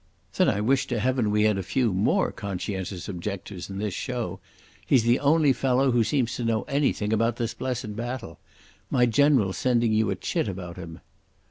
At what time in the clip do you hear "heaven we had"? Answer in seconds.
0.99-1.59